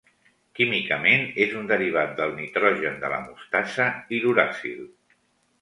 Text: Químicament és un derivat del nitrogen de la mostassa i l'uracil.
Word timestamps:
Químicament 0.59 1.27
és 1.45 1.53
un 1.59 1.69
derivat 1.73 2.15
del 2.21 2.33
nitrogen 2.39 2.97
de 3.05 3.13
la 3.15 3.23
mostassa 3.29 3.89
i 4.19 4.23
l'uracil. 4.25 4.85